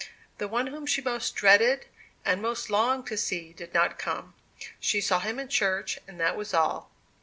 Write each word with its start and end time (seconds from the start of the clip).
The 0.39 0.47
one 0.47 0.65
whom 0.65 0.87
she 0.87 0.99
most 0.99 1.35
dreaded 1.35 1.85
and 2.25 2.41
most 2.41 2.71
longed 2.71 3.05
to 3.05 3.17
see 3.17 3.53
did 3.53 3.71
not 3.71 3.99
come. 3.99 4.33
She 4.79 4.99
saw 4.99 5.19
him 5.19 5.37
in 5.37 5.47
church, 5.47 5.99
and 6.07 6.19
that 6.19 6.35
was 6.35 6.55
all. 6.55 6.89